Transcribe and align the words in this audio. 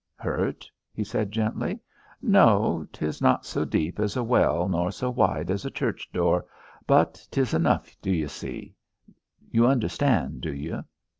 "Hurt?" 0.15 0.67
he 0.91 1.03
said 1.03 1.31
gently. 1.31 1.79
"No, 2.23 2.87
'tis 2.91 3.21
not 3.21 3.45
so 3.45 3.65
deep 3.65 3.99
as 3.99 4.17
a 4.17 4.23
well 4.23 4.67
nor 4.67 4.91
so 4.91 5.11
wide 5.11 5.51
as 5.51 5.63
a 5.63 5.69
church 5.69 6.09
door, 6.11 6.43
but 6.87 7.23
'tis 7.29 7.53
enough, 7.53 7.95
d'you 8.01 8.27
see? 8.27 8.73
You 9.51 9.67
understand, 9.67 10.41
do 10.41 10.55
you? 10.55 10.83